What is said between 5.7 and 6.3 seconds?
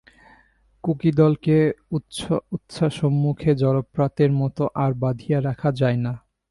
যায় না।